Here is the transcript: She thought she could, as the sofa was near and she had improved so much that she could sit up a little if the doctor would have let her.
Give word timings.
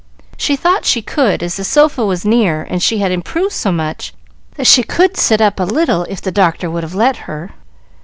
She 0.35 0.55
thought 0.55 0.83
she 0.83 1.03
could, 1.03 1.43
as 1.43 1.57
the 1.57 1.63
sofa 1.63 2.03
was 2.03 2.25
near 2.25 2.63
and 2.63 2.81
she 2.81 2.97
had 2.97 3.11
improved 3.11 3.53
so 3.53 3.71
much 3.71 4.15
that 4.55 4.65
she 4.65 4.81
could 4.81 5.15
sit 5.15 5.41
up 5.41 5.59
a 5.59 5.63
little 5.63 6.07
if 6.09 6.19
the 6.19 6.31
doctor 6.31 6.71
would 6.71 6.81
have 6.81 6.95
let 6.95 7.17
her. 7.29 7.51